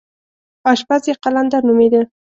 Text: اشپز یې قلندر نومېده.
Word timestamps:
اشپز 0.71 1.01
یې 1.09 1.13
قلندر 1.23 1.61
نومېده. 1.67 2.01